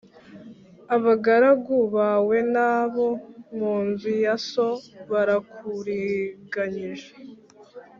Abagaragu 0.95 1.77
bawe 1.95 2.37
n’abo 2.53 3.07
mu 3.57 3.73
nzu 3.87 4.11
ya 4.23 4.35
so 4.49 4.67
barakuriganyije 5.11 7.11